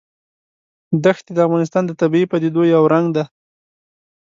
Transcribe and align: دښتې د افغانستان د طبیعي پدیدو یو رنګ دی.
دښتې 1.03 1.31
د 1.35 1.39
افغانستان 1.47 1.83
د 1.87 1.91
طبیعي 2.01 2.25
پدیدو 2.31 2.61
یو 2.73 2.83
رنګ 2.93 3.07
دی. 3.15 3.23